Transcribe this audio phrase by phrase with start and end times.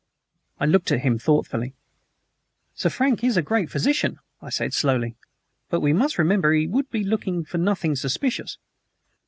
[0.59, 1.75] I looked at him thoughtfully.
[2.73, 5.15] "Sir Frank is a great physician," I said slowly;
[5.69, 8.57] "but we must remember he would be looking for nothing suspicious."